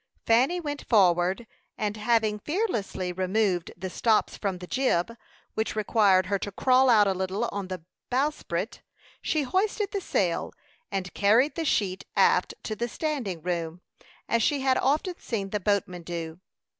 [0.25, 1.45] Fanny went forward,
[1.77, 5.15] and having fearlessly removed the stops from the jib,
[5.53, 8.81] which required her to crawl out a little way on the bowsprit,
[9.21, 10.53] she hoisted the sail,
[10.91, 13.79] and carried the sheet aft to the standing room,
[14.27, 16.39] as she had often seen the boatmen do.